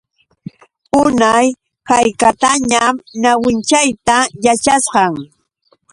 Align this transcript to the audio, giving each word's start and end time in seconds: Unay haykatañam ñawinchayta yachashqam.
Unay 1.01 1.47
haykatañam 1.89 2.93
ñawinchayta 3.21 4.15
yachashqam. 4.43 5.13